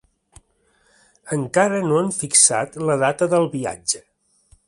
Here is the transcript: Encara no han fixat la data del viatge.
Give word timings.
Encara 1.35 1.83
no 1.91 1.99
han 1.99 2.09
fixat 2.21 2.81
la 2.87 2.97
data 3.05 3.31
del 3.35 3.47
viatge. 3.55 4.05